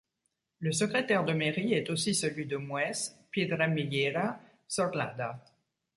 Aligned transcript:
Le 0.57 0.71
secrétaire 0.71 1.25
de 1.25 1.31
mairie 1.33 1.75
est 1.75 1.91
aussi 1.91 2.15
celui 2.15 2.47
de 2.47 2.57
Mués, 2.57 3.11
Piedramillera, 3.29 4.39
Sorlada. 4.67 5.39